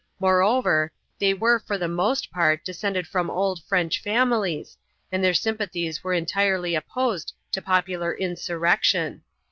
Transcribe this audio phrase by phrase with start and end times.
[0.19, 4.75] Moreover, they were for the most part descended from old French families,
[5.11, 9.21] and their sympathies were entirely opposed to popular insurrection.